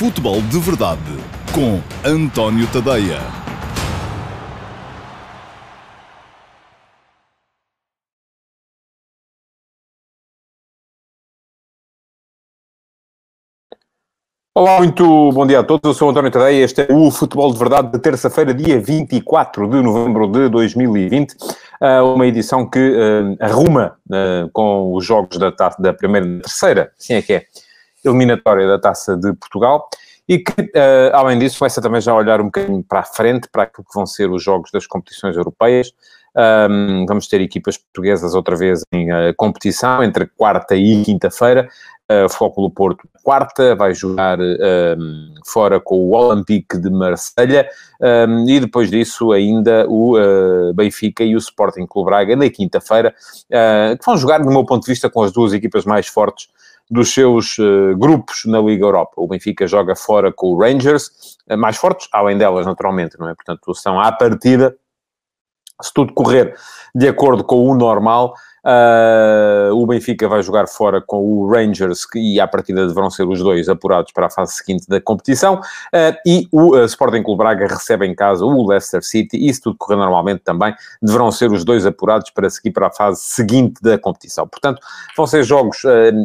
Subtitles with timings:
[0.00, 1.02] Futebol de Verdade
[1.54, 3.18] com António Tadeia.
[14.54, 15.82] Olá, muito bom dia a todos.
[15.84, 16.64] Eu sou António Tadeia.
[16.64, 21.32] Este é o Futebol de Verdade de terça-feira, dia 24 de novembro de 2020.
[21.32, 26.90] Uh, uma edição que uh, arruma uh, com os jogos da, da primeira e terceira,
[26.98, 27.44] assim é que é,
[28.04, 29.88] eliminatória da Taça de Portugal.
[30.28, 33.48] E que, uh, além disso, começa também já a olhar um bocadinho para a frente,
[33.50, 35.92] para aquilo que vão ser os jogos das competições europeias.
[36.36, 41.68] Um, vamos ter equipas portuguesas outra vez em uh, competição, entre quarta e quinta-feira.
[42.08, 44.38] Uh, Flóculo Porto, quarta, vai jogar
[45.46, 47.68] fora com o Olympique de Marselha
[48.00, 53.14] um, e depois disso ainda o uh, Benfica e o Sporting Clube Braga na quinta-feira,
[53.46, 56.48] uh, que vão jogar, do meu ponto de vista, com as duas equipas mais fortes
[56.90, 59.12] dos seus uh, grupos na Liga Europa.
[59.16, 63.34] O Benfica joga fora com o Rangers, uh, mais fortes, além delas, naturalmente, não é?
[63.34, 64.76] Portanto, são à partida,
[65.80, 66.54] se tudo correr
[66.94, 72.40] de acordo com o normal, Uh, o Benfica vai jogar fora com o Rangers, e
[72.40, 75.54] à partida deverão ser os dois apurados para a fase seguinte da competição.
[75.54, 79.60] Uh, e o uh, Sporting Clube Braga recebe em casa o Leicester City, e se
[79.60, 83.80] tudo correr normalmente também, deverão ser os dois apurados para seguir para a fase seguinte
[83.82, 84.46] da competição.
[84.46, 84.80] Portanto,
[85.16, 85.82] vão ser jogos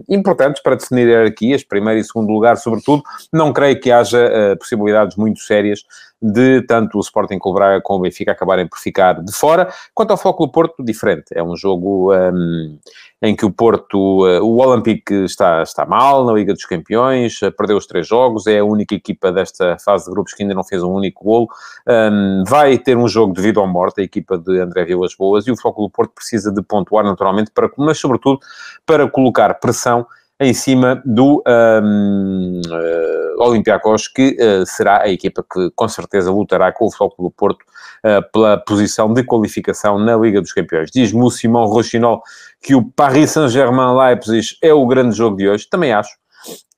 [0.09, 3.03] importantes para definir hierarquias, primeiro e segundo lugar, sobretudo.
[3.31, 5.83] Não creio que haja possibilidades muito sérias
[6.25, 9.69] de tanto o Sporting Clube Braga como o Benfica acabarem por ficar de fora.
[9.93, 11.25] Quanto ao Foco do Porto, diferente.
[11.33, 12.79] É um jogo um,
[13.21, 17.51] em que o Porto, uh, o Olympique está, está mal na Liga dos Campeões, uh,
[17.51, 20.63] perdeu os três jogos, é a única equipa desta fase de grupos que ainda não
[20.63, 21.47] fez um único golo.
[21.87, 25.45] Um, vai ter um jogo de vida ou morte, a equipa de André Vilas Boas,
[25.45, 28.39] e o Foco do Porto precisa de pontuar naturalmente, para, mas sobretudo
[28.85, 30.07] para colocar pressão
[30.39, 36.71] em cima do um, uh, Olympiacos, que uh, será a equipa que com certeza lutará
[36.73, 40.91] com o Futebol do Porto uh, pela posição de qualificação na Liga dos Campeões.
[40.91, 42.21] Diz-me o Simão Rochinol
[42.61, 45.67] que o Paris Saint-Germain-Leipzig é o grande jogo de hoje.
[45.69, 46.11] Também acho.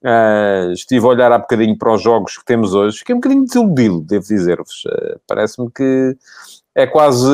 [0.03, 2.99] Uh, estive a olhar há bocadinho para os jogos que temos hoje.
[2.99, 4.83] Fiquei um bocadinho desiludido, devo dizer-vos.
[5.27, 6.15] Parece-me que
[6.75, 7.27] é quase,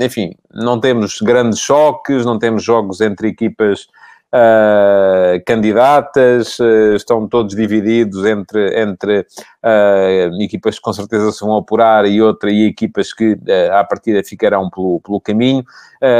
[0.00, 3.86] enfim, não temos grandes choques, não temos jogos entre equipas
[4.34, 11.56] uh, candidatas, uh, estão todos divididos entre, entre uh, equipas que com certeza se vão
[11.56, 15.64] apurar e outra, e equipas que uh, à partida ficarão pelo, pelo caminho,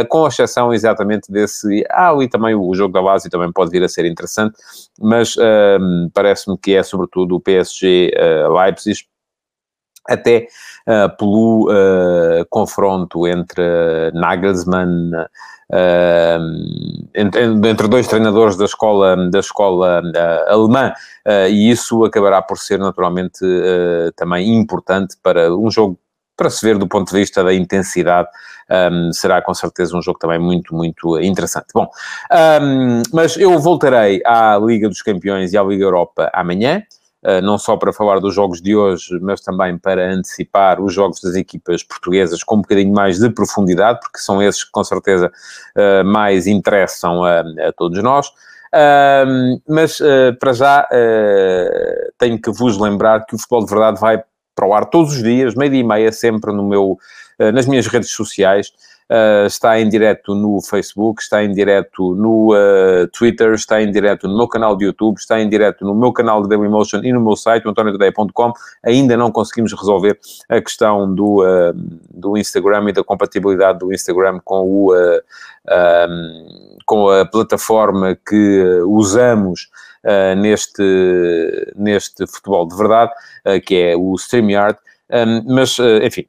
[0.09, 1.85] com exceção exatamente desse.
[1.91, 4.57] Ah, ali também o jogo da base também pode vir a ser interessante,
[4.99, 5.37] mas
[6.15, 8.11] parece-me que é sobretudo o PSG
[8.51, 9.05] Leipzig
[10.09, 10.49] até
[10.87, 13.63] uh, pelo uh, confronto entre
[14.15, 16.39] Nagelsmann, uh,
[17.15, 20.03] entre, entre, dois treinadores da escola, da escola
[20.49, 20.93] alemã,
[21.51, 23.41] e isso acabará por ser naturalmente
[24.15, 25.99] também importante para um jogo
[26.37, 28.29] para se ver do ponto de vista da intensidade,
[28.93, 31.69] um, será com certeza um jogo também muito, muito interessante.
[31.75, 31.89] Bom,
[32.61, 36.83] um, mas eu voltarei à Liga dos Campeões e à Liga Europa amanhã.
[37.27, 41.21] Eh, não só para falar dos jogos de hoje, mas também para antecipar os jogos
[41.21, 45.33] das equipas portuguesas com um bocadinho mais de profundidade, porque são esses que com certeza
[45.75, 48.29] eh, mais interessam a, a todos nós.
[48.29, 54.01] Uh, mas uh, para já uh, tenho que vos lembrar que o Futebol de Verdade
[54.01, 54.23] vai
[54.55, 56.99] para o ar todos os dias, meio-dia e meia, sempre no meu,
[57.39, 58.73] nas minhas redes sociais.
[59.11, 64.27] Uh, está em direto no Facebook, está em direto no uh, Twitter, está em direto
[64.27, 67.21] no meu canal de YouTube, está em direto no meu canal de Dailymotion e no
[67.21, 68.53] meu site, antoniotadeia.com.
[68.85, 70.19] Ainda não conseguimos resolver
[70.49, 71.73] a questão do, uh,
[72.11, 74.95] do Instagram e da compatibilidade do Instagram com o...
[74.95, 79.69] Um, com a plataforma que usamos
[80.37, 83.11] neste, neste futebol de verdade,
[83.65, 84.79] que é o StreamYard.
[85.11, 86.27] Um, mas, uh, enfim,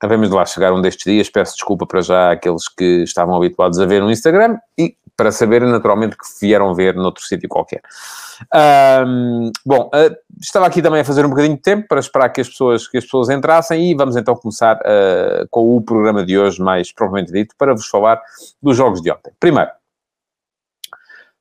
[0.00, 1.28] Havemos de lá chegar um destes dias.
[1.28, 5.68] Peço desculpa para já àqueles que estavam habituados a ver no Instagram e para saberem
[5.68, 7.82] naturalmente que vieram ver noutro sítio qualquer.
[9.04, 12.40] Um, bom, uh, estava aqui também a fazer um bocadinho de tempo para esperar que
[12.40, 16.38] as pessoas, que as pessoas entrassem e vamos então começar uh, com o programa de
[16.38, 18.22] hoje, mais propriamente dito, para vos falar
[18.62, 19.32] dos jogos de ontem.
[19.40, 19.70] Primeiro,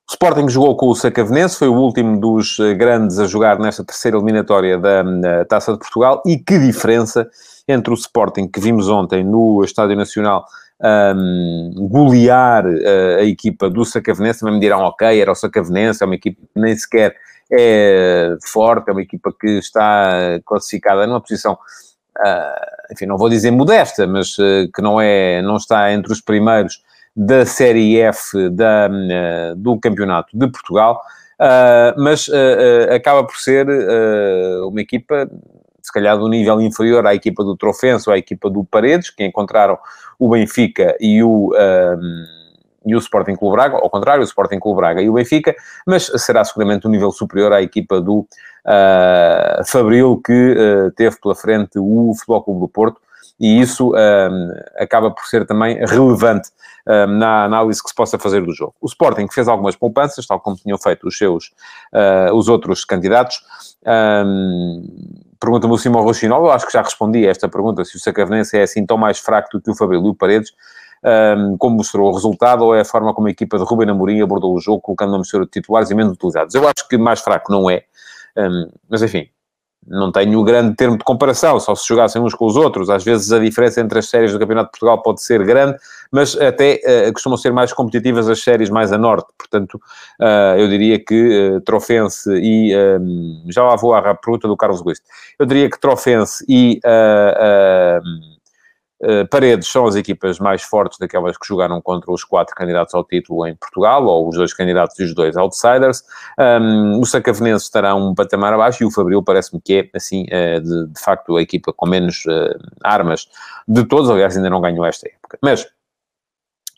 [0.09, 3.83] o Sporting jogou com o Sacavenense, foi o último dos eh, grandes a jogar nesta
[3.83, 6.23] terceira eliminatória da Taça de Portugal.
[6.25, 7.29] E que diferença
[7.67, 10.45] entre o Sporting que vimos ontem no Estádio Nacional
[10.79, 16.05] um, golear uh, a equipa do Sacavenense, também me dirão, ok, era o Sacavenense, é
[16.05, 17.15] uma equipa que nem sequer
[17.51, 23.51] é forte, é uma equipa que está classificada numa posição, uh, enfim, não vou dizer
[23.51, 26.81] modesta, mas uh, que não, é, não está entre os primeiros
[27.17, 28.87] da Série F da,
[29.55, 31.01] do Campeonato de Portugal.
[31.97, 32.29] mas
[32.93, 33.67] acaba por ser
[34.67, 35.27] uma equipa
[35.81, 39.77] se calhar do nível inferior à equipa do Trofenso à equipa do Paredes, que encontraram
[40.19, 41.51] o Benfica e o,
[42.87, 45.53] e o Sporting Clube Braga, ao contrário, o Sporting Clube Braga e o Benfica,
[45.85, 51.35] mas será seguramente um nível superior à equipa do uh, Fabril, que uh, teve pela
[51.35, 53.01] frente o Futebol Clube do Porto,
[53.39, 56.49] e isso um, acaba por ser também relevante
[56.87, 58.73] um, na análise que se possa fazer do jogo.
[58.81, 61.51] O Sporting fez algumas poupanças, tal como tinham feito os seus,
[61.93, 63.41] uh, os outros candidatos,
[64.25, 64.83] um,
[65.39, 68.57] Pergunta-me o Simão Rochinol, eu acho que já respondi a esta pergunta, se o Sacavenense
[68.57, 70.51] é assim tão mais fraco do que o Fabrício Paredes,
[71.59, 74.55] como mostrou o resultado, ou é a forma como a equipa de Ruben Amorim abordou
[74.55, 76.55] o jogo, colocando uma mistura de titulares e menos utilizados.
[76.55, 77.83] Eu acho que mais fraco não é,
[78.89, 79.29] mas enfim,
[79.87, 82.89] não tenho grande termo de comparação, só se jogassem uns com os outros.
[82.89, 85.77] Às vezes a diferença entre as séries do Campeonato de Portugal pode ser grande,
[86.11, 89.27] mas até uh, costumam ser mais competitivas as séries mais a norte.
[89.37, 89.75] Portanto,
[90.19, 92.73] uh, eu diria que uh, Trofense e...
[93.49, 95.01] Já lá vou à pergunta do Carlos Luís.
[95.39, 96.79] Eu diria que Trofense e...
[96.85, 98.36] Uh,
[99.01, 103.03] eh, Paredes são as equipas mais fortes daquelas que jogaram contra os quatro candidatos ao
[103.03, 106.03] título em Portugal, ou os dois candidatos e os dois outsiders.
[106.39, 110.61] Um, o Sacavenense estará um patamar abaixo e o Fabril parece-me que é, assim, uh,
[110.61, 113.27] de, de, facto, a equipa com menos uh, armas
[113.67, 114.09] de todos.
[114.09, 115.37] Aliás, ainda não ganhou esta época.
[115.41, 115.67] Mas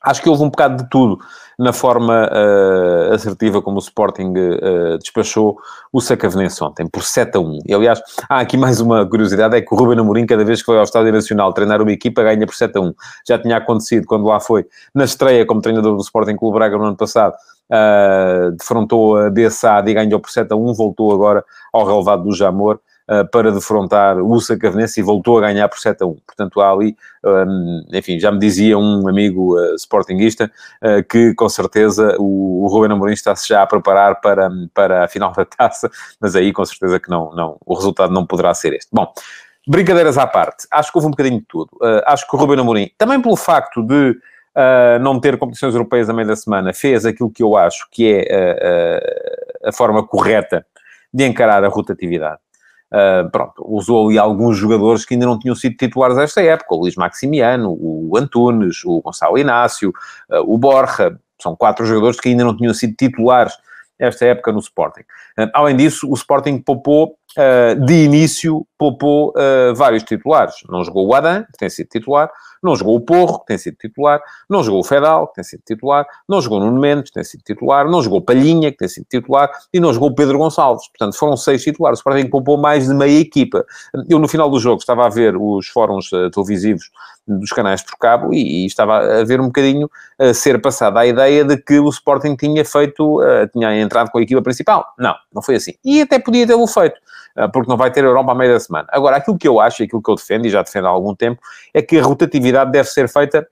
[0.04, 1.20] Acho que houve um bocado de tudo
[1.58, 5.58] na forma uh, assertiva como o Sporting uh, despachou
[5.92, 7.60] o Sacavenense ontem, por 7 a 1.
[7.66, 10.68] E, aliás, há aqui mais uma curiosidade, é que o Ruben Amorim, cada vez que
[10.68, 12.94] foi ao Estádio Nacional treinar uma equipa, ganha por 7 a 1.
[13.28, 14.66] Já tinha acontecido quando lá foi,
[14.96, 17.34] na estreia como treinador do Sporting Clube Braga no ano passado,
[17.70, 21.44] uh, defrontou a Bessade e ganhou por 7 a 1, voltou agora
[21.74, 22.80] ao relevado do Jamor,
[23.32, 26.16] para defrontar o Sacavenense e voltou a ganhar por 7 a 1.
[26.26, 30.52] Portanto, há ali, um, enfim, já me dizia um amigo uh, sportinguista
[30.84, 35.08] uh, que com certeza o, o Ruben Amorim está-se já a preparar para, para a
[35.08, 35.90] final da taça,
[36.20, 38.90] mas aí com certeza que não, não, o resultado não poderá ser este.
[38.94, 39.12] Bom,
[39.68, 41.70] brincadeiras à parte, acho que houve um bocadinho de tudo.
[41.76, 46.10] Uh, acho que o Ruben Amorim, também pelo facto de uh, não ter competições europeias
[46.10, 49.00] a meio da semana, fez aquilo que eu acho que é
[49.64, 50.66] uh, a forma correta
[51.14, 52.40] de encarar a rotatividade.
[52.92, 56.80] Uh, pronto, usou ali alguns jogadores que ainda não tinham sido titulares esta época, o
[56.80, 59.94] Luís Maximiano, o Antunes, o Gonçalo Inácio,
[60.32, 63.54] uh, o Borja, são quatro jogadores que ainda não tinham sido titulares
[64.00, 65.02] esta época no Sporting.
[65.38, 67.16] Uh, além disso, o Sporting poupou,
[67.86, 69.32] de início, poupou
[69.76, 70.56] vários titulares.
[70.68, 72.32] Não jogou o Adam, que tem sido titular,
[72.62, 75.62] não jogou o Porro, que tem sido titular, não jogou o Fedal, que tem sido
[75.66, 78.78] titular, não jogou o Nuno Mendes, que tem sido titular, não jogou o Palhinha, que
[78.78, 80.88] tem sido titular, e não jogou o Pedro Gonçalves.
[80.90, 82.00] Portanto, foram seis titulares.
[82.00, 83.66] O Sporting poupou mais de meia equipa.
[84.10, 86.90] Eu, no final do jogo, estava a ver os fóruns televisivos
[87.28, 89.90] dos canais por cabo e, e, estava a ver um bocadinho
[90.34, 94.22] ser passada a ideia de que o Sporting tinha feito, uh, tinha entrado com a
[94.22, 94.86] equipa principal.
[94.98, 95.74] Não, não foi assim.
[95.84, 97.00] E até podia tê-lo feito.
[97.36, 98.88] Ah, porque não vai ter Europa à meia da semana.
[98.92, 101.42] Agora, aquilo que eu acho, aquilo que eu defendo, e já defendo há algum tempo,
[101.74, 103.48] é que a rotatividade deve ser feita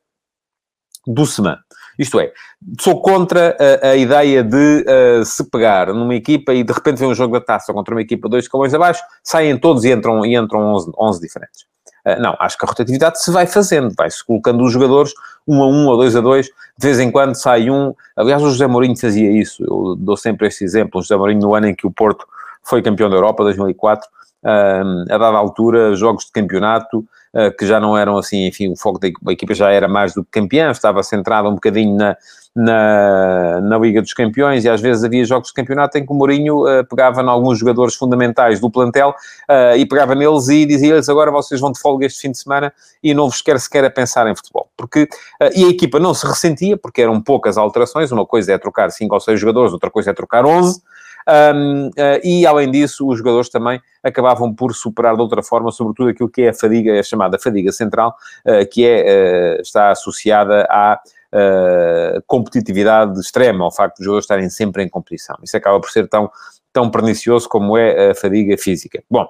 [1.05, 1.59] do semana.
[1.97, 2.31] Isto é,
[2.79, 7.09] sou contra a, a ideia de uh, se pegar numa equipa e de repente vem
[7.09, 10.35] um jogo da taça contra uma equipa dois escalões abaixo, saem todos e entram, e
[10.35, 11.65] entram 11, 11 diferentes.
[12.07, 15.13] Uh, não, acho que a rotatividade se vai fazendo, vai-se colocando os jogadores
[15.45, 17.93] um a um ou dois a dois, de vez em quando sai um.
[18.15, 20.99] Aliás, o José Mourinho fazia isso, eu dou sempre este exemplo.
[20.99, 22.25] O José Mourinho, no ano em que o Porto
[22.63, 24.07] foi campeão da Europa 2004,
[24.47, 26.99] a dada altura, jogos de campeonato,
[27.33, 30.23] uh, que já não eram assim, enfim, o foco da equipa já era mais do
[30.23, 32.15] que campeã, estava centrada um bocadinho na,
[32.57, 36.15] na, na Liga dos Campeões e às vezes havia jogos de campeonato em que o
[36.15, 41.07] Mourinho uh, pegava em alguns jogadores fundamentais do plantel uh, e pegava neles e dizia-lhes
[41.07, 42.73] agora vocês vão de folga este fim de semana
[43.03, 44.69] e não vos quer sequer a pensar em futebol.
[44.75, 48.57] Porque, uh, e a equipa não se ressentia, porque eram poucas alterações, uma coisa é
[48.57, 50.81] trocar 5 ou 6 jogadores, outra coisa é trocar 11,
[51.27, 51.91] um, uh,
[52.23, 56.43] e, além disso, os jogadores também acabavam por superar de outra forma, sobretudo aquilo que
[56.43, 58.15] é a fadiga, a chamada fadiga central,
[58.45, 60.99] uh, que é, uh, está associada à
[62.25, 65.35] competitividade extrema, ao facto de os jogadores estarem sempre em competição.
[65.43, 66.31] Isso acaba por ser tão,
[66.71, 69.03] tão pernicioso como é a fadiga física.
[69.11, 69.27] Bom,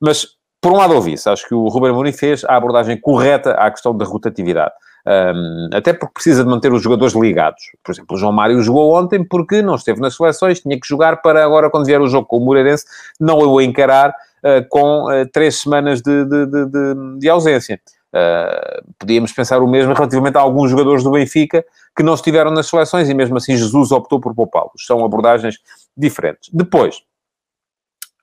[0.00, 0.26] mas
[0.60, 3.70] por um lado ouvi isso, acho que o Ruben Amorim fez a abordagem correta à
[3.70, 4.72] questão da rotatividade.
[5.06, 7.72] Um, até porque precisa de manter os jogadores ligados.
[7.82, 11.20] Por exemplo, o João Mário jogou ontem porque não esteve nas seleções, tinha que jogar
[11.20, 12.86] para agora, quando vier o jogo com o Moreirense,
[13.20, 17.78] não o encarar uh, com uh, três semanas de, de, de, de ausência.
[18.14, 21.64] Uh, podíamos pensar o mesmo relativamente a alguns jogadores do Benfica
[21.96, 24.86] que não estiveram nas seleções e mesmo assim Jesus optou por poupá-los.
[24.86, 25.58] São abordagens
[25.96, 26.48] diferentes.
[26.52, 27.02] Depois,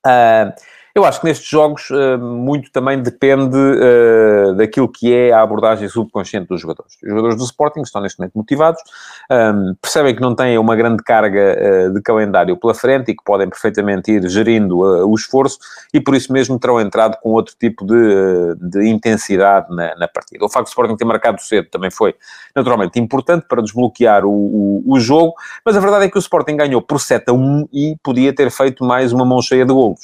[0.07, 0.51] uh,
[0.93, 5.87] Eu acho que nestes jogos uh, muito também depende uh, daquilo que é a abordagem
[5.87, 6.93] subconsciente dos jogadores.
[7.01, 8.81] Os jogadores do Sporting estão neste momento motivados,
[9.31, 13.23] um, percebem que não têm uma grande carga uh, de calendário pela frente e que
[13.23, 15.59] podem perfeitamente ir gerindo o esforço
[15.93, 20.43] e por isso mesmo terão entrado com outro tipo de, de intensidade na, na, partida.
[20.45, 22.15] O facto do Sporting ter marcado cedo também foi
[22.55, 25.33] naturalmente importante para desbloquear o, o, o, jogo,
[25.65, 28.51] mas a verdade é que o Sporting ganhou por 7 a 1 e podia ter
[28.51, 30.01] feito mais uma mão cheia de golos.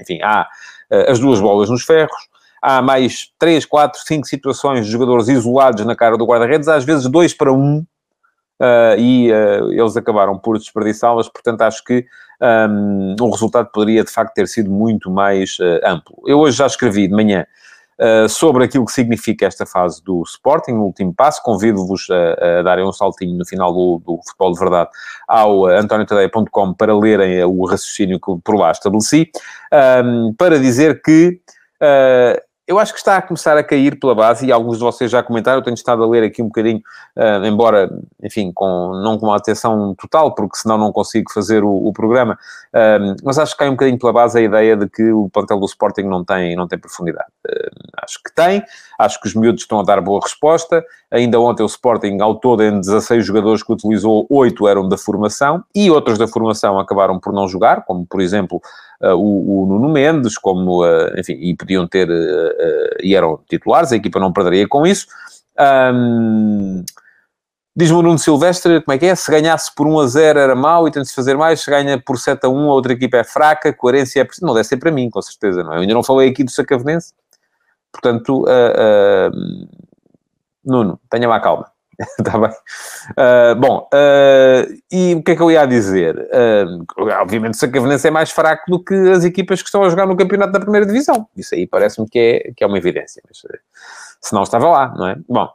[0.00, 0.48] enfim, enfim, há
[0.90, 2.16] uh, as duas bolas nos ferros,
[2.62, 7.08] há mais três, quatro, cinco situações de jogadores isolados na cara do guarda-redes, às vezes
[7.08, 7.78] dois para um,
[8.60, 12.04] uh, e uh, eles acabaram por desperdiçá-las, portanto acho que
[12.68, 16.22] um, o resultado poderia de facto ter sido muito mais amplo.
[16.26, 17.46] Eu hoje já escrevi de manhã
[17.98, 21.42] Uh, sobre aquilo que significa esta fase do Sporting, no último passo.
[21.42, 24.90] Convido-vos a, a, darem um saltinho no final do, do Futebol de Verdade
[25.26, 29.30] ao uh, antoniotadeia.com para lerem uh, o raciocínio que por lá estabeleci,
[30.04, 31.40] um, para dizer que
[31.80, 35.10] uh, eu acho que está a começar a cair pela base, e alguns de vocês
[35.10, 36.82] já comentaram, eu tenho estado a ler aqui um bocadinho,
[37.16, 37.88] uh, embora,
[38.22, 42.36] enfim, com, não com uma atenção total, porque senão não consigo fazer o, o programa,
[42.74, 45.60] uh, mas acho que cai um bocadinho pela base a ideia de que o plantel
[45.60, 47.28] do Sporting não tem, não tem profundidade.
[47.48, 47.70] Uh,
[48.02, 48.62] acho que tem,
[48.98, 52.62] acho que os miúdos estão a dar boa resposta, ainda ontem o Sporting, ao todo,
[52.62, 57.32] em 16 jogadores que utilizou, 8 eram da formação, e outros da formação acabaram por
[57.32, 58.60] não jogar, como, por exemplo,
[59.02, 63.92] uh, o, o, Nuno Mendes, como, uh, enfim, e podiam ter, uh, e eram titulares,
[63.92, 65.06] a equipa não perderia com isso.
[65.58, 66.84] Um,
[67.78, 69.14] Diz-me o Nuno Silvestre, como é que é?
[69.14, 71.70] Se ganhasse por 1 a 0 era mau e tem de se fazer mais, se
[71.70, 74.28] ganha por 7 a 1 a outra equipa é fraca, coerência é...
[74.40, 75.76] Não deve ser para mim, com certeza, não é?
[75.76, 77.12] Eu ainda não falei aqui do Sacavenense,
[77.92, 78.46] portanto,
[80.66, 81.70] Nuno, tenha lá calma.
[82.18, 82.50] Está bem.
[82.50, 86.16] Uh, bom, uh, e o que é que eu ia dizer?
[86.16, 90.06] Uh, obviamente, o Sacavenense é mais fraco do que as equipas que estão a jogar
[90.06, 91.26] no campeonato da primeira divisão.
[91.36, 93.22] Isso aí parece-me que é, que é uma evidência.
[93.26, 93.38] Mas,
[94.20, 95.16] se não estava lá, não é?
[95.28, 95.48] Bom,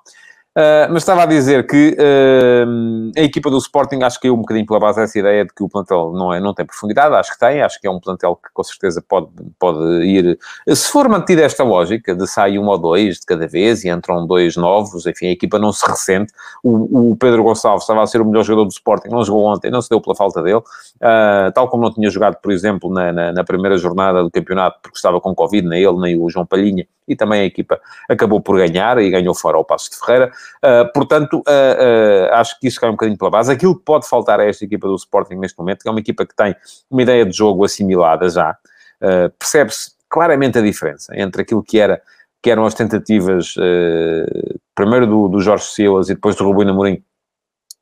[0.51, 4.38] Uh, mas estava a dizer que uh, a equipa do Sporting acho que é um
[4.38, 7.31] bocadinho pela base dessa ideia de que o plantel não, é, não tem profundidade, acho
[7.31, 11.08] que tem, acho que é um plantel que com certeza pode, pode ir, se for
[11.08, 15.05] mantida esta lógica de sair um ou dois de cada vez e entram dois novos,
[15.05, 18.43] enfim, a equipa não se ressente, o, o Pedro Gonçalves estava a ser o melhor
[18.43, 21.84] jogador do Sporting, não jogou ontem, não se deu pela falta dele, uh, tal como
[21.84, 25.34] não tinha jogado, por exemplo, na, na, na, primeira jornada do campeonato, porque estava com
[25.34, 29.10] Covid, nem ele, nem o João Palhinha, e também a equipa acabou por ganhar e
[29.10, 30.32] ganhou fora ao Passo de Ferreira,
[30.63, 33.51] Uh, portanto, uh, acho que isso cai um bocadinho pela base.
[33.51, 36.24] Aquilo que pode faltar a esta equipa do Sporting neste momento, que é uma equipa
[36.24, 36.56] que tem
[36.89, 38.56] uma ideia de jogo assimilada já,
[39.39, 42.00] percebe-se claramente a diferença entre aquilo que era
[42.44, 43.56] que eram as tentativas
[44.75, 47.03] primeiro do, do Jorge Silas e depois do Rubino Amorim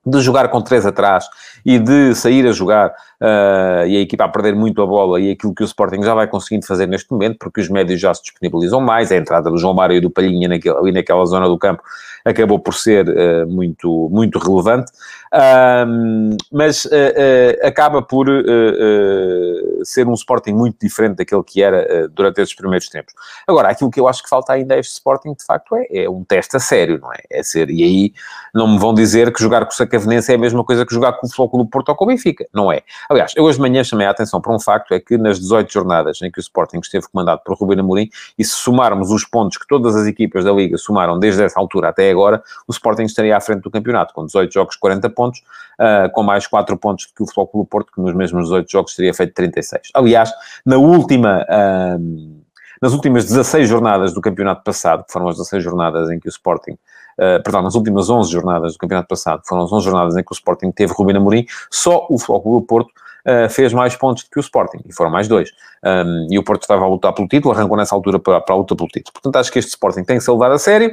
[0.05, 1.25] de jogar com três atrás
[1.65, 5.31] e de sair a jogar uh, e a equipa a perder muito a bola e
[5.31, 8.23] aquilo que o Sporting já vai conseguindo fazer neste momento, porque os médios já se
[8.23, 11.57] disponibilizam mais, a entrada do João Mário e do Palhinha naquele, ali naquela zona do
[11.57, 11.83] campo
[12.29, 14.91] acabou por ser uh, muito, muito relevante,
[15.33, 16.89] uh, mas uh,
[17.63, 18.27] acaba por
[19.83, 23.13] ser um Sporting muito diferente daquele que era durante esses primeiros tempos.
[23.47, 26.09] Agora, aquilo que eu acho que falta ainda a este Sporting, de facto, é, é
[26.09, 27.17] um teste a sério, não é?
[27.31, 28.13] É ser, e aí
[28.53, 31.13] não me vão dizer que jogar com o Sacavenense é a mesma coisa que jogar
[31.13, 32.81] com o Flóculo Porto ou com o Benfica, não é?
[33.09, 35.71] Aliás, eu hoje de manhã chamei a atenção para um facto, é que nas 18
[35.71, 39.57] jornadas em que o Sporting esteve comandado por Ruben Amorim, e se somarmos os pontos
[39.57, 42.18] que todas as equipas da Liga somaram desde essa altura até agora,
[42.67, 45.39] o Sporting estaria à frente do campeonato, com 18 jogos, 40 pontos,
[45.79, 48.95] uh, com mais 4 pontos que o Futebol do Porto, que nos mesmos 18 jogos
[48.95, 49.89] teria feito 36.
[49.93, 50.31] Aliás,
[50.65, 51.45] na última...
[51.49, 52.39] Uh,
[52.81, 56.29] nas últimas 16 jornadas do campeonato passado, que foram as 16 jornadas em que o
[56.29, 60.23] Sporting, uh, perdão, nas últimas 11 jornadas do campeonato passado, foram as 11 jornadas em
[60.23, 62.91] que o Sporting teve Rubem Amorim, só o Futebol do Porto
[63.25, 65.51] uh, fez mais pontos do que o Sporting, e foram mais dois.
[65.83, 68.57] Um, e o Porto estava a lutar pelo título, arrancou nessa altura para, para a
[68.57, 69.13] luta pelo título.
[69.13, 70.91] Portanto, acho que este Sporting tem que ser levado a sério.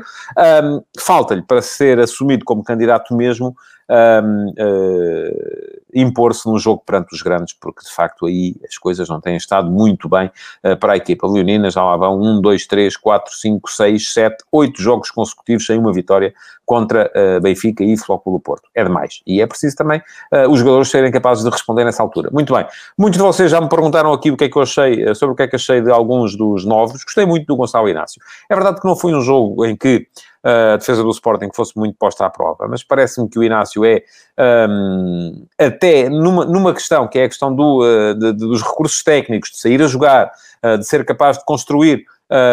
[0.64, 3.54] Um, Falta-lhe, para ser assumido como candidato mesmo,
[3.88, 9.20] um, uh, impor-se num jogo perante os grandes, porque de facto aí as coisas não
[9.20, 10.30] têm estado muito bem
[10.62, 11.70] uh, para a equipa leonina.
[11.70, 15.92] Já lá vão 1, 2, 3, 4, 5, 6, 7, 8 jogos consecutivos sem uma
[15.92, 16.34] vitória
[16.64, 18.68] contra uh, Benfica e Flóculo Porto.
[18.74, 19.22] É demais.
[19.26, 20.02] E é preciso também
[20.50, 22.28] os jogadores serem capazes de responder nessa altura.
[22.32, 22.66] Muito bem.
[22.98, 25.36] Muitos de vocês já me perguntaram aqui o que é que eu achei, sobre o
[25.36, 27.02] que é que achei de alguns dos novos.
[27.02, 28.20] Gostei muito do Gonçalo Inácio.
[28.50, 30.06] É verdade que não foi um jogo em que
[30.46, 34.02] a defesa do Sporting fosse muito posta à prova, mas parece-me que o Inácio é,
[34.70, 39.02] um, até numa, numa questão, que é a questão do, uh, de, de, dos recursos
[39.02, 40.30] técnicos, de sair a jogar,
[40.64, 42.04] uh, de ser capaz de construir,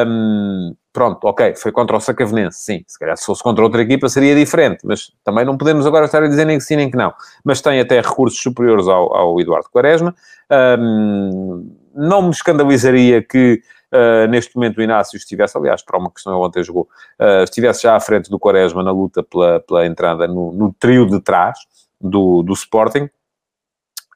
[0.07, 4.09] um, pronto, ok, foi contra o Sacavenense, sim, se calhar se fosse contra outra equipa
[4.09, 6.97] seria diferente, mas também não podemos agora estar a dizer nem que sim nem que
[6.97, 10.15] não, mas tem até recursos superiores ao, ao Eduardo Quaresma,
[10.79, 13.61] um, não me escandalizaria que
[13.93, 16.87] uh, neste momento o Inácio estivesse, aliás, para uma questão ontem jogou,
[17.19, 21.05] uh, estivesse já à frente do Quaresma na luta pela, pela entrada no, no trio
[21.05, 21.57] de trás
[22.01, 23.09] do, do Sporting.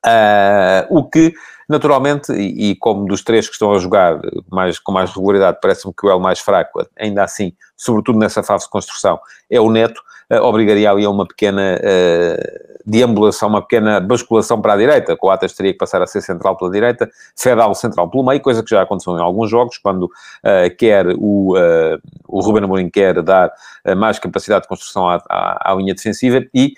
[0.05, 1.34] Uh, o que,
[1.67, 4.19] naturalmente, e, e, como dos três que estão a jogar
[4.50, 8.65] mais, com mais regularidade, parece-me que o L mais fraco, ainda assim, sobretudo nessa fase
[8.65, 9.19] de construção,
[9.50, 14.74] é o Neto, uh, obrigaria ali a uma pequena uh, deambulação, uma pequena basculação para
[14.74, 15.17] a direita.
[15.17, 18.70] Coates teria que passar a ser central pela direita, Fedal central pelo meio, coisa que
[18.70, 23.51] já aconteceu em alguns jogos, quando uh, quer o, uh, o Ruben Amorim quer dar
[23.86, 26.74] uh, mais capacidade de construção à, à, à linha defensiva e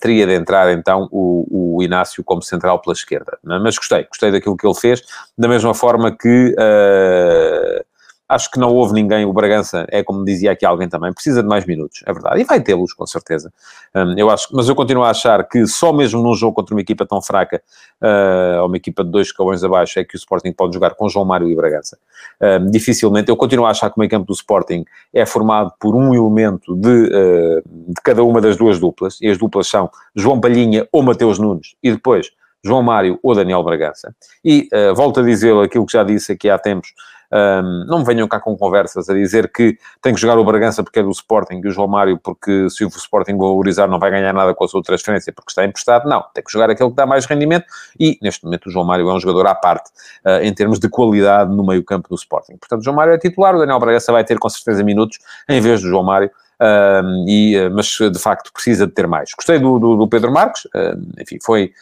[0.00, 3.36] teria de entrar então o, o, Inácio como central pela esquerda.
[3.42, 5.02] Mas gostei, gostei daquilo que ele fez,
[5.36, 6.54] da mesma forma que
[8.28, 9.24] Acho que não houve ninguém.
[9.24, 12.40] O Bragança, é como dizia aqui alguém também, precisa de mais minutos, é verdade.
[12.40, 13.52] E vai tê-los, com certeza.
[13.94, 16.80] Um, eu acho, mas eu continuo a achar que só mesmo num jogo contra uma
[16.80, 17.62] equipa tão fraca,
[18.02, 21.08] uh, ou uma equipa de dois escalões abaixo, é que o Sporting pode jogar com
[21.08, 21.98] João Mário e Bragança.
[22.40, 23.30] Um, dificilmente.
[23.30, 26.76] Eu continuo a achar que o meio campo do Sporting é formado por um elemento
[26.76, 31.02] de, uh, de cada uma das duas duplas, e as duplas são João Palhinha ou
[31.02, 32.30] Mateus Nunes, e depois
[32.64, 34.14] João Mário ou Daniel Bragança.
[34.44, 36.92] E uh, volto a dizer aquilo que já disse aqui há tempos,
[37.30, 40.82] um, não me venham cá com conversas a dizer que tem que jogar o Bragança
[40.82, 44.10] porque é do Sporting e o João Mário porque se o Sporting valorizar não vai
[44.10, 46.08] ganhar nada com a sua transferência porque está emprestado.
[46.08, 47.66] Não, tem que jogar aquele que dá mais rendimento
[47.98, 49.90] e neste momento o João Mário é um jogador à parte
[50.24, 52.56] uh, em termos de qualidade no meio campo do Sporting.
[52.56, 55.18] Portanto, o João Mário é titular, o Daniel Bragança vai ter com certeza minutos
[55.48, 56.30] em vez do João Mário.
[57.28, 59.30] E, uh, mas de facto precisa de ter mais.
[59.36, 61.72] Gostei do, do, do Pedro Marques, uh, enfim, foi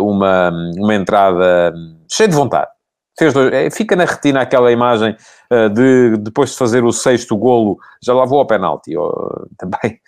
[0.00, 1.74] uma, uma entrada
[2.08, 2.70] cheia de vontade,
[3.18, 5.14] Fez dois, é, fica na retina aquela imagem
[5.52, 8.92] uh, de depois de fazer o sexto golo, já lá vou ao penalti
[9.58, 10.00] também,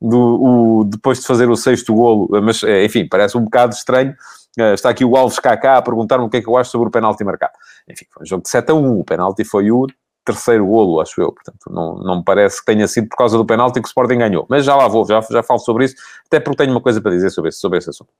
[0.00, 4.14] do, o, depois de fazer o sexto golo, mas eh, enfim, parece um bocado estranho.
[4.58, 6.88] Uh, está aqui o Alves KK a perguntar-me o que é que eu acho sobre
[6.88, 7.54] o penalti marcado.
[7.88, 9.86] Enfim, foi um jogo de 7 a 1, o penalti foi o
[10.24, 13.44] terceiro golo, acho eu, portanto não, não me parece que tenha sido por causa do
[13.44, 16.38] penalti que o Sporting ganhou, mas já lá vou, já, já falo sobre isso, até
[16.38, 18.10] porque tenho uma coisa para dizer sobre esse, sobre esse assunto.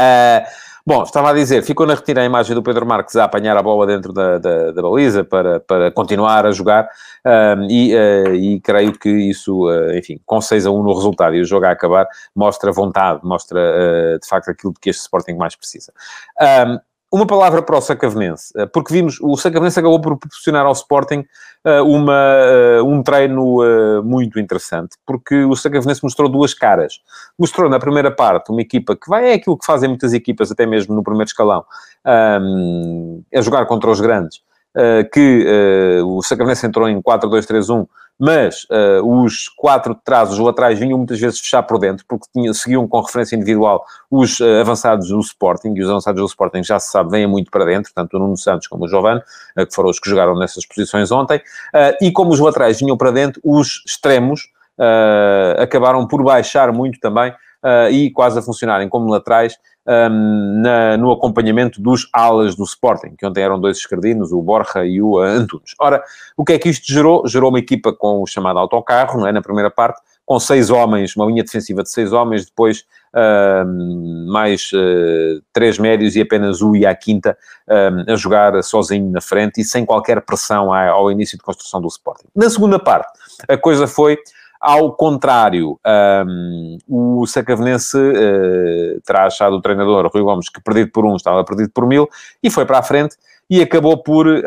[0.00, 0.46] Uh,
[0.88, 3.62] Bom, estava a dizer, ficou na retira a imagem do Pedro Marques a apanhar a
[3.62, 6.88] bola dentro da, da, da baliza para, para continuar a jogar
[7.26, 11.34] um, e, uh, e creio que isso, uh, enfim, com 6 a 1 no resultado
[11.34, 15.02] e o jogo a acabar, mostra vontade, mostra uh, de facto aquilo de que este
[15.02, 15.92] Sporting mais precisa.
[16.40, 16.78] Um,
[17.10, 21.24] uma palavra para o Sacavenense, eh, porque vimos, o Sacavenense acabou por proporcionar ao Sporting
[21.64, 22.36] uh, uma,
[22.80, 23.58] uh, um treino
[24.04, 27.00] muito interessante, porque o Sacavenense mostrou duas caras.
[27.38, 30.66] Mostrou na primeira parte uma equipa que vai, é aquilo que fazem muitas equipas, até
[30.66, 31.64] mesmo no primeiro escalão,
[32.42, 34.42] um, a jogar contra os grandes,
[35.12, 37.86] que o Sacavenense entrou em 4-2-3-1,
[38.18, 42.26] mas uh, os quatro de trás, os laterais, vinham muitas vezes fechar por dentro, porque
[42.32, 46.64] tinham, seguiam com referência individual os uh, avançados do Sporting, e os avançados do Sporting,
[46.64, 49.20] já se sabe, vêm muito para dentro, tanto o Nuno Santos como o Giovanni,
[49.56, 51.40] uh, que foram os que jogaram nessas posições ontem,
[52.00, 54.48] e como os laterais vinham para dentro, os extremos
[55.58, 57.32] acabaram por baixar muito também,
[57.90, 59.56] e quase a funcionarem como laterais,
[59.88, 64.84] um, na, no acompanhamento dos alas do Sporting, que ontem eram dois esquerdinos, o Borja
[64.84, 65.74] e o Antunes.
[65.80, 66.02] Ora,
[66.36, 67.26] o que é que isto gerou?
[67.26, 69.32] Gerou uma equipa com o chamado autocarro, não é?
[69.32, 72.84] Na primeira parte, com seis homens, uma linha defensiva de seis homens, depois
[74.26, 77.36] mais uh, três médios e apenas o e a quinta
[78.06, 82.26] a jogar sozinho na frente e sem qualquer pressão ao início de construção do Sporting.
[82.36, 83.08] Na segunda parte,
[83.48, 84.18] a coisa foi
[84.60, 85.78] ao contrário,
[86.26, 91.44] um, o Sacavenense uh, terá achado o treinador Rui Gomes que perdido por um estava
[91.44, 92.08] perdido por mil
[92.42, 93.16] e foi para a frente
[93.48, 94.42] e acabou por uh,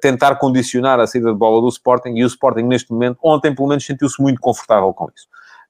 [0.00, 3.68] tentar condicionar a saída de bola do Sporting e o Sporting neste momento, ontem pelo
[3.68, 5.26] menos sentiu-se muito confortável com isso.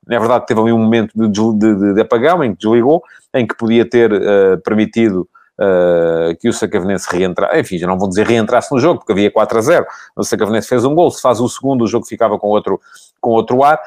[0.07, 3.03] Na verdade teve ali um momento de, de, de apagão em que desligou,
[3.35, 8.09] em que podia ter uh, permitido Uh, que o Sacavenense reentrasse, enfim, já não vou
[8.09, 9.87] dizer reentrasse no jogo, porque havia 4 a 0.
[10.15, 12.79] O Sacavenense fez um gol, se faz o segundo, o jogo ficava com outro,
[13.21, 13.81] com outro ar.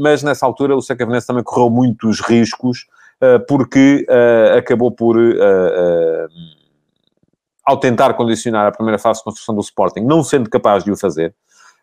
[0.00, 2.86] Mas nessa altura o Sacavenense também correu muitos riscos,
[3.20, 5.16] uh, porque uh, acabou por,
[7.64, 10.96] ao tentar condicionar a primeira fase de construção do Sporting, não sendo capaz de o
[10.96, 11.34] fazer,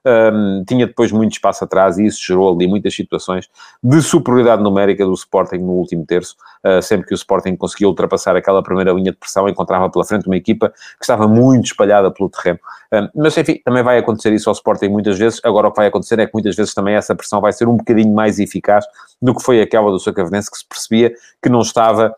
[0.08, 3.50] um, tinha depois muito espaço atrás e isso gerou ali muitas situações
[3.84, 6.36] de superioridade numérica do Sporting no último terço.
[6.64, 10.26] Uh, sempre que o Sporting conseguia ultrapassar aquela primeira linha de pressão, encontrava pela frente
[10.28, 12.60] uma equipa que estava muito espalhada pelo terreno.
[12.94, 15.42] Um, mas enfim, também vai acontecer isso ao Sporting muitas vezes.
[15.44, 17.76] Agora o que vai acontecer é que muitas vezes também essa pressão vai ser um
[17.76, 18.86] bocadinho mais eficaz
[19.22, 22.16] do que foi aquela do Sacavenense, que se percebia que não estava.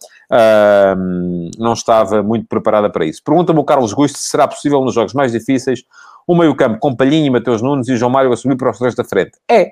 [1.58, 3.22] Não estava muito preparada para isso.
[3.24, 5.84] Pergunta-me o Carlos Gusto se será possível nos jogos mais difíceis
[6.28, 8.94] o meio-campo com Palhinha e Mateus Nunes e João Mário a subir para os três
[8.94, 9.32] da frente.
[9.50, 9.72] É.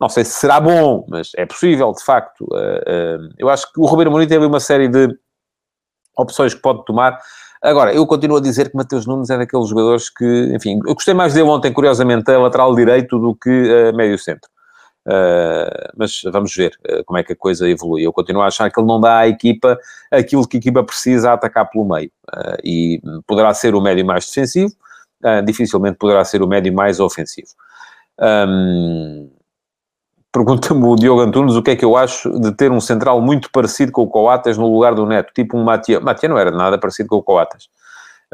[0.00, 2.44] Não sei se será bom, mas é possível, de facto.
[2.44, 5.16] Uh, eu acho que o Roberto Mourinho teve uma série de
[6.16, 7.20] opções que pode tomar
[7.64, 11.14] Agora, eu continuo a dizer que Mateus Nunes é daqueles jogadores que, enfim, eu gostei
[11.14, 14.50] mais dele ontem, curiosamente, a lateral direito do que a médio centro.
[15.06, 18.02] Uh, mas vamos ver uh, como é que a coisa evolui.
[18.02, 19.78] Eu continuo a achar que ele não dá à equipa
[20.10, 22.10] aquilo que a equipa precisa a atacar pelo meio.
[22.28, 24.72] Uh, e poderá ser o médio mais defensivo,
[25.46, 27.48] dificilmente poderá ser o médio mais ofensivo.
[28.20, 29.30] Um,
[30.34, 33.48] Pergunta-me o Diogo Antunes o que é que eu acho de ter um central muito
[33.52, 36.00] parecido com o Coates no lugar do Neto, tipo um Matia.
[36.00, 37.68] Matia não era nada parecido com o Coates.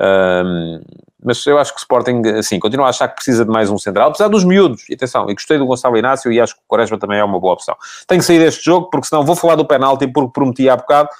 [0.00, 0.80] Um,
[1.22, 3.76] mas eu acho que o Sporting, assim, continua a achar que precisa de mais um
[3.76, 4.88] central, apesar dos miúdos.
[4.88, 7.38] E atenção, e gostei do Gonçalo Inácio e acho que o Quaresma também é uma
[7.38, 7.76] boa opção.
[8.06, 11.10] Tenho que sair deste jogo, porque senão vou falar do penalti, porque prometi há bocado.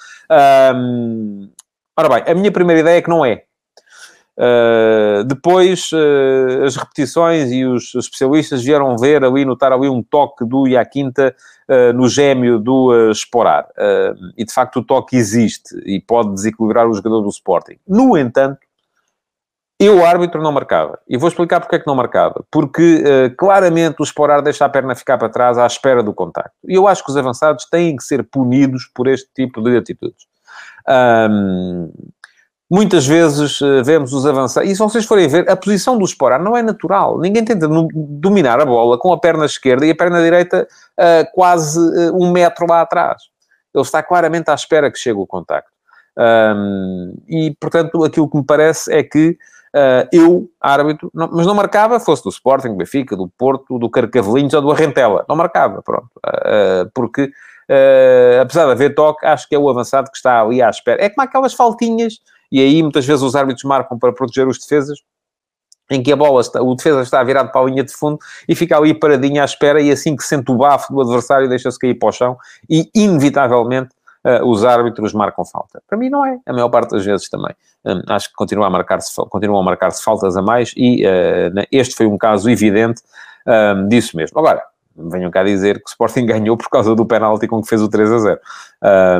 [0.74, 1.50] Um,
[1.96, 3.42] ora bem, a minha primeira ideia é que não é.
[4.38, 10.46] Uh, depois, uh, as repetições e os especialistas vieram ver ali, notar ali um toque
[10.46, 11.36] do Iaquinta
[11.68, 13.68] uh, no gêmeo do Esporar.
[14.38, 17.76] e, de facto, o toque existe e pode desequilibrar o jogador do Sporting.
[17.86, 18.60] No entanto,
[19.80, 20.98] eu, árbitro, não marcava.
[21.08, 22.44] E vou explicar porque é que não marcava.
[22.50, 23.02] Porque,
[23.38, 26.52] claramente, o Esporar deixa a perna ficar para trás à espera do contacto.
[26.68, 30.26] E eu acho que os avançados têm que ser punidos por este tipo de atitudes.
[30.88, 31.90] Um,
[32.72, 36.40] Muitas vezes uh, vemos os avançar, e se vocês forem ver, a posição do Esporar
[36.40, 37.18] não é natural.
[37.18, 41.80] Ninguém tenta dominar a bola com a perna esquerda e a perna direita uh, quase
[41.80, 43.22] uh, um metro lá atrás.
[43.74, 45.72] Ele está claramente à espera que chegue o contacto.
[46.16, 49.36] Um, e, portanto, aquilo que me parece é que
[50.12, 54.54] eu, árbitro, não, mas não marcava, fosse do Sporting, do Benfica, do Porto, do Carcavelinhos
[54.54, 55.24] ou do Arrentela.
[55.28, 56.10] Não marcava, pronto.
[56.94, 57.30] porque,
[58.40, 61.04] apesar de haver toque, acho que é o avançado que está ali à espera.
[61.04, 62.18] É como aquelas faltinhas
[62.50, 64.98] e aí muitas vezes os árbitros marcam para proteger os defesas,
[65.90, 68.54] em que a bola está, o defesa está virado para a linha de fundo e
[68.54, 71.94] fica ali paradinho à espera e assim que sente o bafo do adversário deixa-se cair
[71.94, 72.36] para o chão
[72.68, 73.90] e inevitavelmente
[74.24, 75.82] uh, os árbitros marcam falta.
[75.88, 77.54] Para mim não é, a maior parte das vezes também.
[77.84, 81.94] Um, acho que continua a marcar-se, continuam a marcar-se faltas a mais e uh, este
[81.94, 83.02] foi um caso evidente
[83.46, 84.38] um, disso mesmo.
[84.38, 84.62] Agora,
[84.96, 87.88] venham cá dizer que o Sporting ganhou por causa do penalti com que fez o
[87.88, 88.40] 3 a 0.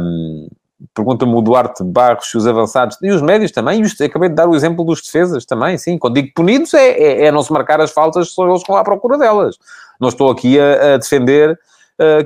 [0.02, 0.48] Um,
[0.94, 3.82] Pergunta-me o Duarte Barros, os avançados e os médios também.
[3.82, 5.98] E acabei de dar o exemplo dos defesas também, sim.
[5.98, 8.82] Quando digo punidos é, é, é não se marcar as faltas, são eles vão à
[8.82, 9.58] procura delas.
[10.00, 11.58] Não estou aqui a, a defender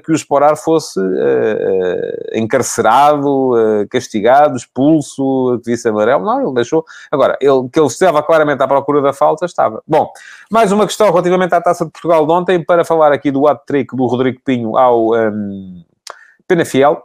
[0.05, 6.25] que o Esporar fosse uh, encarcerado, uh, castigado, expulso, que visse amarelo.
[6.25, 6.85] Não, ele deixou.
[7.11, 9.83] Agora, ele, que ele estava claramente à procura da falta, estava.
[9.87, 10.11] Bom,
[10.51, 13.97] mais uma questão relativamente à Taça de Portugal de ontem, para falar aqui do hat-trick
[13.97, 15.83] do Rodrigo Pinho ao um,
[16.47, 17.03] Penafiel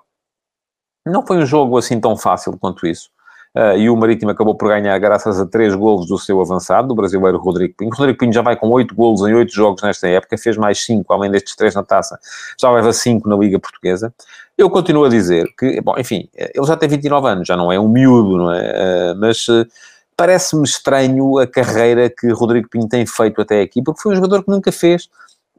[1.05, 3.09] não foi um jogo assim tão fácil quanto isso.
[3.55, 6.95] Uh, e o Marítimo acabou por ganhar graças a três golos do seu avançado, do
[6.95, 7.91] brasileiro Rodrigo Pinho.
[7.91, 11.11] Rodrigo Pinho já vai com oito golos em oito jogos nesta época, fez mais cinco,
[11.11, 12.19] além destes três na taça,
[12.59, 14.13] já leva cinco na Liga Portuguesa.
[14.55, 17.79] Eu continuo a dizer que, bom, enfim, ele já tem 29 anos, já não é
[17.79, 19.13] um miúdo, não é?
[19.13, 19.65] Uh, mas uh,
[20.15, 24.43] parece-me estranho a carreira que Rodrigo Pinho tem feito até aqui, porque foi um jogador
[24.43, 25.05] que nunca fez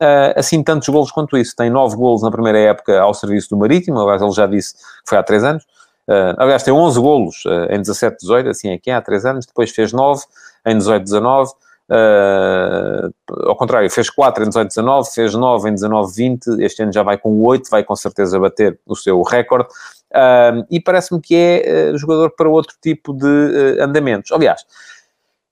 [0.01, 1.57] uh, assim tantos golos quanto isso.
[1.57, 5.09] Tem nove golos na primeira época ao serviço do Marítimo, aliás, ele já disse que
[5.09, 5.65] foi há três anos.
[6.11, 9.47] Uh, aliás, tem 11 golos uh, em 17, 18, assim aqui é, há três anos.
[9.47, 10.21] Depois fez 9
[10.67, 11.53] em 18, 19.
[11.89, 13.15] Uh,
[13.49, 16.63] ao contrário, fez 4 em 18, 19, fez 9 em 19, 20.
[16.65, 19.69] Este ano já vai com 8, vai com certeza bater o seu recorde.
[20.11, 24.33] Uh, e parece-me que é jogador para outro tipo de andamentos.
[24.33, 24.65] Aliás,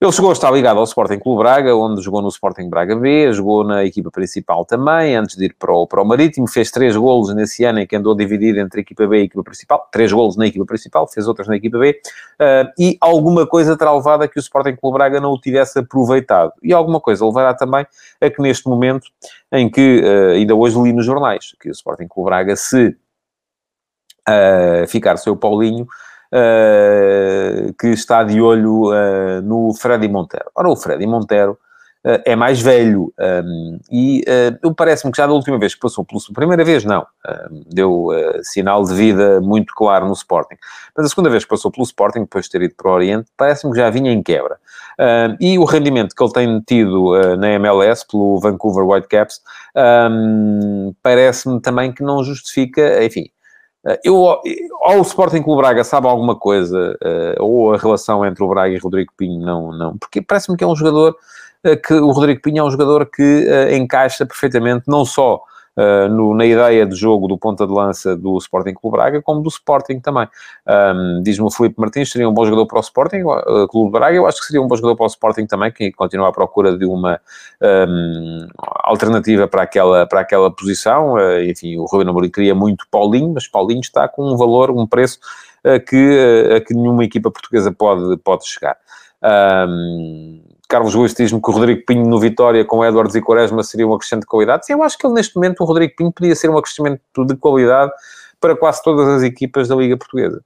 [0.01, 3.33] ele chegou a estar ligado ao Sporting Clube Braga, onde jogou no Sporting Braga B,
[3.33, 6.95] jogou na equipa principal também, antes de ir para o, para o Marítimo, fez três
[6.97, 9.89] golos nesse ano em que andou dividido entre a equipa B e a equipa principal,
[9.91, 12.01] três golos na equipa principal, fez outras na equipa B,
[12.41, 15.81] uh, e alguma coisa terá levado a que o Sporting Clube Braga não o tivesse
[15.81, 16.53] aproveitado.
[16.63, 17.85] E alguma coisa levará também
[18.21, 19.09] a que neste momento,
[19.51, 22.97] em que uh, ainda hoje li nos jornais, que o Sporting Clube Braga, se
[24.29, 25.89] uh, ficar seu Paulinho,
[26.33, 30.51] uh, que está de olho uh, no Freddy Montero.
[30.55, 31.53] Ora, o Freddy Montero
[32.05, 34.25] uh, é mais velho um, e
[34.65, 36.21] uh, parece-me que já da última vez que passou pelo...
[36.35, 37.07] Primeira vez, não.
[37.67, 38.09] deu
[38.43, 40.57] sinal de vida muito claro no Sporting.
[40.97, 43.31] Mas a segunda vez que passou pelo Sporting, depois de ter ido para o Oriente,
[43.37, 44.59] parece-me que já vinha em quebra.
[45.41, 49.41] e o rendimento que ele tem tido na MLS, pelo Vancouver Whitecaps,
[50.11, 53.31] um, parece-me também que não justifica, enfim,
[54.05, 54.41] eu, ou
[54.99, 58.79] o Sporting o Braga sabe alguma coisa, eh, ou a relação entre o Braga e
[58.79, 59.97] Rodrigo Pinho, não, não.
[59.99, 61.17] Porque parece-me que é um jogador
[61.65, 65.41] eh, que o Rodrigo Pinho é um jogador que encaixa perfeitamente, não só
[65.79, 69.41] uh, no, na ideia de jogo do ponta de lança do Sporting Clube Braga, como
[69.41, 70.29] do Sporting também.
[70.67, 74.17] Um, Diz-me o Felipe Martins, seria um bom jogador para o Sporting uh, Clube Braga,
[74.17, 76.77] eu acho que seria um bom jogador para o Sporting também, que continua à procura
[76.77, 77.21] de uma
[77.63, 78.49] um,
[78.83, 81.15] alternativa para aquela, para aquela posição.
[81.15, 84.87] Uh, enfim, o Ruben Amorim queria muito Paulinho, mas Paulinho está com um valor, um
[84.87, 85.19] preço
[85.87, 88.77] que, uh, que nenhuma equipa portuguesa pode, pode chegar.
[89.23, 93.87] Um, Carlos Ruiz diz-me que o Rodrigo Pinho no Vitória com Edwards e Quaresma seria
[93.87, 94.67] um acrescente de qualidade.
[94.67, 97.35] Sim, eu acho que ele, neste momento o Rodrigo Pinho podia ser um acrescimento de
[97.37, 97.91] qualidade
[98.39, 100.43] para quase todas as equipas da Liga Portuguesa.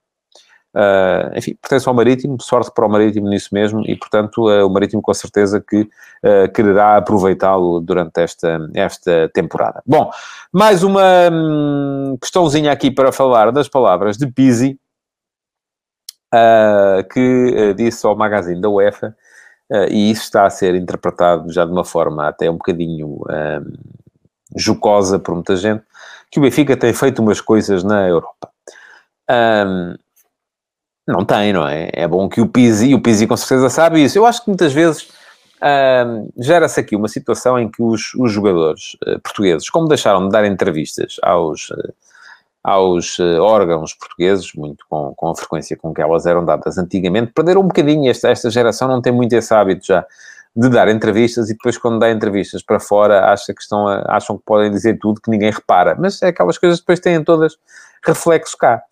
[0.75, 4.71] Uh, enfim, pertence ao Marítimo, sorte para o Marítimo nisso mesmo, e portanto uh, o
[4.71, 9.83] Marítimo com certeza que uh, quererá aproveitá-lo durante esta, esta temporada.
[9.85, 10.11] Bom,
[10.51, 14.79] mais uma hum, questãozinha aqui para falar das palavras de Pizzi,
[17.13, 19.15] que disse ao magazine da UEFA,
[19.91, 23.73] e isso está a ser interpretado já de uma forma até um bocadinho hum,
[24.57, 25.83] jocosa por muita gente,
[26.31, 28.51] que o Benfica tem feito umas coisas na Europa.
[29.31, 29.95] Um,
[31.07, 31.91] não tem, não é?
[31.93, 34.19] É bom que o Pizzi, e o Pizzi com certeza sabe isso.
[34.19, 38.97] Eu acho que muitas vezes uh, gera-se aqui uma situação em que os, os jogadores
[39.07, 41.95] uh, portugueses, como deixaram de dar entrevistas aos, uh,
[42.63, 47.63] aos órgãos portugueses, muito com, com a frequência com que elas eram dadas antigamente, perderam
[47.63, 48.11] um bocadinho.
[48.11, 50.07] Esta, esta geração não tem muito esse hábito já
[50.55, 54.37] de dar entrevistas e depois quando dá entrevistas para fora acha que estão a, acham
[54.37, 55.97] que podem dizer tudo que ninguém repara.
[55.99, 57.57] Mas é aquelas coisas que depois têm todas
[58.05, 58.83] reflexo cá.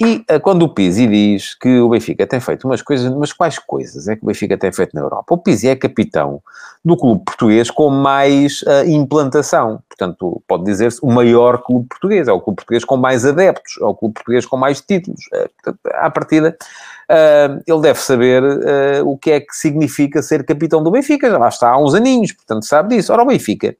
[0.00, 3.58] E uh, quando o Pizzi diz que o Benfica tem feito umas coisas, mas quais
[3.58, 5.34] coisas é que o Benfica tem feito na Europa?
[5.34, 6.40] O Pizzi é capitão
[6.84, 9.82] do clube português com mais uh, implantação.
[9.88, 12.28] Portanto, pode dizer-se o maior clube português.
[12.28, 13.76] É o clube português com mais adeptos.
[13.82, 15.20] É o clube português com mais títulos.
[15.34, 16.56] Uh, portanto, à partida,
[17.10, 18.44] uh, ele deve saber
[19.04, 21.28] o que é que significa ser capitão do Benfica.
[21.28, 23.12] Já lá está há uns aninhos, portanto, sabe disso.
[23.12, 23.74] Ora, o Benfica,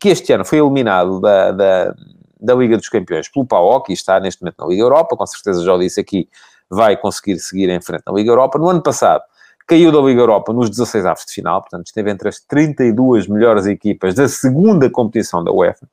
[0.00, 1.94] que este ano foi eliminado da, da
[2.40, 5.64] da Liga dos Campeões pelo PAOK e está neste momento na Liga Europa, com certeza
[5.64, 6.28] já o disse aqui,
[6.70, 8.58] vai conseguir seguir em frente na Liga Europa.
[8.58, 9.22] No ano passado,
[9.66, 13.66] caiu da Liga Europa nos 16 avos de final, portanto esteve entre as 32 melhores
[13.66, 15.88] equipas da segunda competição da UEFA.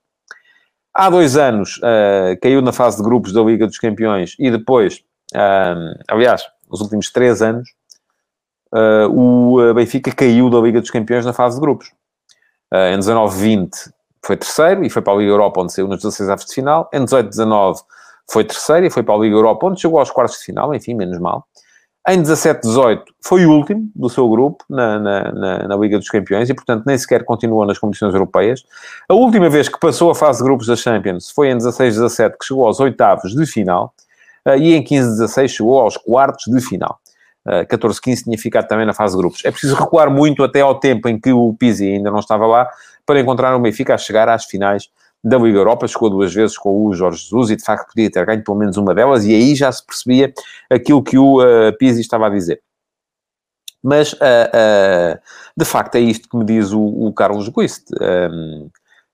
[0.93, 5.03] Há dois anos uh, caiu na fase de grupos da Liga dos Campeões e depois,
[5.34, 7.67] uh, aliás, nos últimos três anos,
[8.71, 11.91] uh, o Benfica caiu da Liga dos Campeões na fase de grupos.
[12.71, 13.91] em 19-20
[14.25, 16.89] foi terceiro e foi para a Liga Europa, onde saiu nos 16 avos de final.
[16.93, 17.77] Em 18-19
[18.31, 20.93] foi terceiro e foi para a Liga Europa, onde chegou aos quartos de final, enfim,
[20.93, 21.45] menos mal.
[22.07, 26.49] Em 17-18 foi o último do seu grupo na, na, na, na, Liga dos Campeões
[26.49, 28.62] e, portanto, nem sequer continuou nas competições europeias.
[29.07, 32.45] A última vez que passou a fase de grupos da Champions foi em 16-17, que
[32.45, 33.93] chegou aos oitavos de final,
[34.45, 36.99] eh, e em 15-16 chegou aos quartos de final.
[37.45, 39.43] 14-15 eh, tinha ficado também na fase de grupos.
[39.45, 42.69] É preciso recuar muito até ao tempo em que o Pizzi ainda não estava lá
[43.05, 44.89] para encontrar o Benfica a chegar às finais
[45.23, 48.25] da Liga Europa, chegou duas vezes com o Jorge Jesus e de facto podia ter
[48.25, 50.33] ganho pelo menos uma delas, e aí já se percebia
[50.69, 52.61] aquilo que o uh, Pizzi estava a dizer.
[53.81, 55.19] Mas, uh, uh,
[55.57, 57.93] de facto, é isto que me diz o, o Carlos Guiste.
[58.01, 58.69] Um,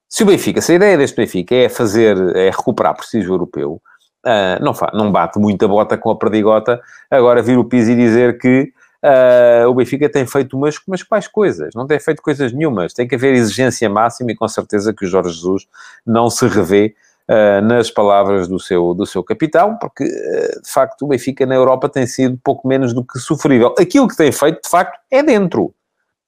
[0.08, 3.82] se o Benfica, se a ideia deste Benfica é fazer, é recuperar prestígio europeu,
[4.26, 8.72] uh, não, não bate muita bota com a perdigota agora vir o Pizzi dizer que
[9.02, 11.74] Uh, o Benfica tem feito umas, umas quais coisas?
[11.74, 12.94] Não tem feito coisas nenhumas.
[12.94, 15.68] Tem que haver exigência máxima e com certeza que o Jorge Jesus
[16.06, 16.94] não se revê
[17.30, 21.56] uh, nas palavras do seu, do seu capitão, porque uh, de facto o Benfica na
[21.56, 23.74] Europa tem sido pouco menos do que sofrível.
[23.80, 25.74] Aquilo que tem feito, de facto, é dentro.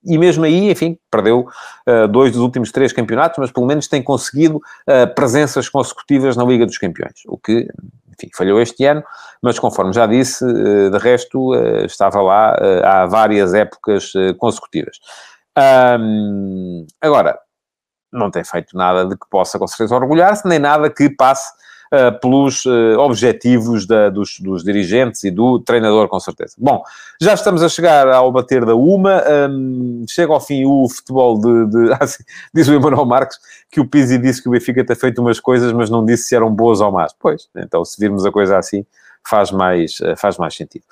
[0.03, 1.45] E mesmo aí, enfim, perdeu
[2.09, 4.59] dois dos últimos três campeonatos, mas pelo menos tem conseguido
[5.13, 7.67] presenças consecutivas na Liga dos Campeões, o que
[8.13, 9.03] enfim, falhou este ano,
[9.41, 14.97] mas conforme já disse, eh, de resto eh, estava lá eh, há várias épocas consecutivas.
[17.01, 17.37] Agora,
[18.11, 21.51] não tem feito nada de que possa com certeza orgulhar-se, nem nada que passe
[21.91, 26.55] uh, pelos uh, objetivos da, dos, dos, dirigentes e do treinador, com certeza.
[26.57, 26.83] Bom,
[27.19, 31.67] já estamos a chegar ao bater da uma, um, chega ao fim o futebol de...
[31.67, 32.23] de assim,
[32.53, 33.37] diz o Emanuel Marques
[33.69, 36.35] que o Pizzi disse que o Benfica tem feito umas coisas, mas não disse se
[36.35, 37.13] eram boas ou más.
[37.19, 38.85] Pois, então se virmos a coisa assim,
[39.27, 40.83] faz mais, uh, faz mais sentido.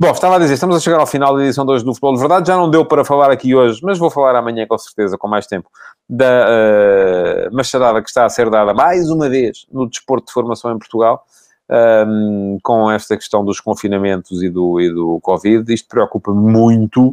[0.00, 2.20] Bom, estava a dizer, estamos a chegar ao final da edição 2 do Futebol de
[2.20, 2.48] Verdade.
[2.48, 5.46] Já não deu para falar aqui hoje, mas vou falar amanhã com certeza, com mais
[5.46, 5.68] tempo,
[6.08, 10.72] da uh, machadada que está a ser dada mais uma vez no desporto de formação
[10.72, 11.22] em Portugal,
[11.68, 15.70] um, ehm, com esta questão dos confinamentos e do, e do Covid.
[15.70, 17.08] Isto preocupa-me muito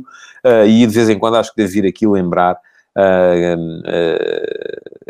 [0.45, 2.58] uh, e de vez em quando acho que devo vir aqui lembrar
[2.97, 3.93] uh,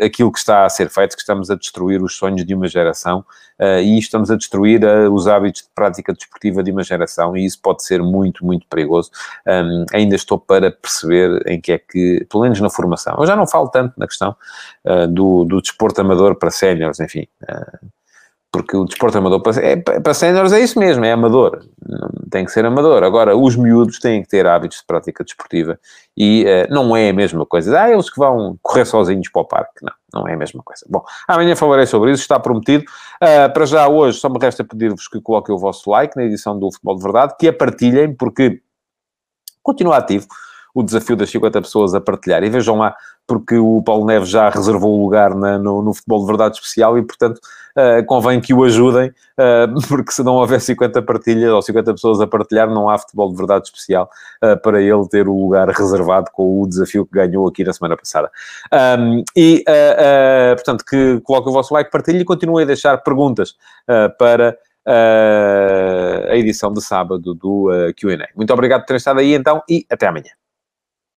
[0.04, 3.24] aquilo que está a ser feito, que estamos a destruir os sonhos de uma geração
[3.58, 7.60] uh, e estamos a destruir os hábitos de prática desportiva de uma geração e isso
[7.60, 9.10] pode ser muito, muito perigoso.
[9.46, 13.34] Um, ainda estou para perceber em que é que, pelo menos na formação, eu já
[13.34, 14.36] não falo tanto na questão
[15.10, 17.26] do, do desporto amador para séniores, enfim
[18.50, 21.66] porque o desporto amador para, é, para séniores é isso mesmo, é amador,
[22.30, 23.02] tem que ser amador.
[23.02, 25.78] Agora, os miúdos têm que ter hábitos de prática desportiva
[26.16, 27.78] e uh, não é a mesma coisa.
[27.78, 29.82] Ah, eles que vão correr sozinhos para o parque.
[29.82, 30.84] Não, não é a mesma coisa.
[30.88, 32.84] Bom, amanhã falarei sobre isso, está prometido.
[33.22, 36.58] Uh, para já, hoje, só me resta pedir-vos que coloquem o vosso like na edição
[36.58, 38.60] do Futebol de Verdade, que a partilhem, porque
[39.62, 40.26] continua ativo
[40.78, 42.44] o desafio das 50 pessoas a partilhar.
[42.44, 42.94] E vejam lá,
[43.26, 46.96] porque o Paulo Neves já reservou o lugar na, no, no, futebol de verdade especial
[46.96, 47.40] e, portanto,
[47.76, 52.20] uh, convém que o ajudem, uh, porque se não houver 50 partilhas ou 50 pessoas
[52.20, 54.08] a partilhar, não há futebol de verdade especial
[54.44, 57.96] uh, para ele ter o lugar reservado com o desafio que ganhou aqui na semana
[57.96, 58.30] passada.
[58.72, 59.64] Um, e,
[60.54, 63.56] portanto, que coloque o vosso like, partilhe e continue a deixar perguntas
[64.16, 64.56] para
[66.30, 67.68] a edição de sábado do
[68.00, 68.28] QA.
[68.36, 70.30] Muito obrigado por ter estado aí então e até amanhã.